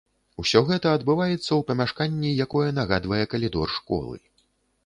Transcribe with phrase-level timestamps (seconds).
[0.43, 4.17] Усё гэта адбываецца ў памяшканні, якое нагадвае калідор школы.